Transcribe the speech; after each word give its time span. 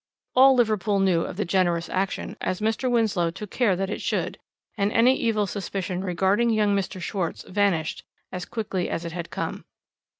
"All 0.35 0.55
Liverpool 0.55 0.99
knew 0.99 1.21
of 1.25 1.37
the 1.37 1.45
generous 1.45 1.87
action, 1.87 2.35
as 2.41 2.59
Mr. 2.59 2.89
Winslow 2.89 3.29
took 3.29 3.51
care 3.51 3.75
that 3.75 3.91
it 3.91 4.01
should; 4.01 4.39
and 4.75 4.91
any 4.91 5.15
evil 5.15 5.45
suspicion 5.45 6.03
regarding 6.03 6.49
young 6.49 6.75
Mr. 6.75 6.99
Schwarz 6.99 7.43
vanished 7.43 8.03
as 8.31 8.45
quickly 8.45 8.89
as 8.89 9.05
it 9.05 9.11
had 9.11 9.29
come. 9.29 9.63